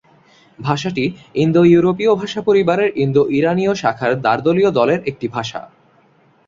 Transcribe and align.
ভাষাটি 0.59 1.05
ইন্দো-ইউরোপীয় 1.35 2.13
ভাষা 2.15 2.41
পরিবারের 2.41 2.89
ইন্দো-ইরানীয় 2.97 3.73
শাখার 3.75 4.11
দার্দীয় 4.21 4.69
দলের 4.71 4.99
একটি 5.05 5.27
ভাষা। 5.27 5.61